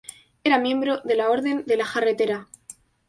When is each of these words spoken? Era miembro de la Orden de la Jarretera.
Era 0.43 0.57
miembro 0.57 0.99
de 1.03 1.13
la 1.13 1.29
Orden 1.29 1.63
de 1.67 1.77
la 1.77 1.85
Jarretera. 1.85 2.47